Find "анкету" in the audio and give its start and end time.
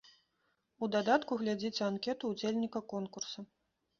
1.89-2.31